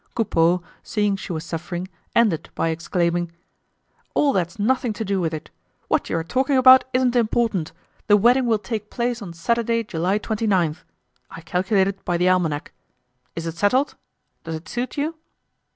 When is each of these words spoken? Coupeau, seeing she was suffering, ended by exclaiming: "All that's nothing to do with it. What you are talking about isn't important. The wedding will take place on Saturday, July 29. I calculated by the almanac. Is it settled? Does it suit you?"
Coupeau, 0.15 0.63
seeing 0.81 1.15
she 1.15 1.31
was 1.31 1.43
suffering, 1.45 1.87
ended 2.15 2.49
by 2.55 2.69
exclaiming: 2.69 3.31
"All 4.15 4.33
that's 4.33 4.57
nothing 4.57 4.93
to 4.93 5.05
do 5.05 5.21
with 5.21 5.31
it. 5.31 5.51
What 5.89 6.09
you 6.09 6.17
are 6.17 6.23
talking 6.23 6.57
about 6.57 6.85
isn't 6.91 7.15
important. 7.15 7.71
The 8.07 8.17
wedding 8.17 8.47
will 8.47 8.57
take 8.57 8.89
place 8.89 9.21
on 9.21 9.33
Saturday, 9.33 9.83
July 9.83 10.17
29. 10.17 10.77
I 11.29 11.41
calculated 11.41 12.03
by 12.03 12.17
the 12.17 12.29
almanac. 12.29 12.73
Is 13.35 13.45
it 13.45 13.55
settled? 13.57 13.93
Does 14.43 14.55
it 14.55 14.67
suit 14.67 14.97
you?" 14.97 15.17